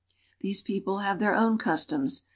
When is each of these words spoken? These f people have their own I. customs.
These 0.39 0.61
f 0.61 0.65
people 0.65 0.97
have 1.01 1.19
their 1.19 1.35
own 1.35 1.53
I. 1.53 1.57
customs. 1.63 2.23